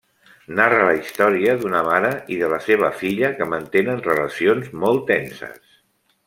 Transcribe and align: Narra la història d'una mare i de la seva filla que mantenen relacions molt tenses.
Narra 0.59 0.77
la 0.85 0.93
història 1.01 1.53
d'una 1.63 1.83
mare 1.87 2.09
i 2.35 2.39
de 2.43 2.49
la 2.55 2.59
seva 2.69 2.89
filla 3.03 3.31
que 3.37 3.49
mantenen 3.53 4.03
relacions 4.09 4.73
molt 4.87 5.07
tenses. 5.13 5.79